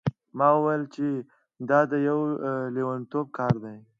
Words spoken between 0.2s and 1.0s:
ما وویل